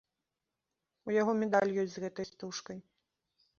У 1.09 1.15
яго 1.21 1.31
медаль 1.43 1.75
ёсць 1.83 1.93
з 1.95 2.03
гэтай 2.07 2.25
стужкай. 2.33 2.77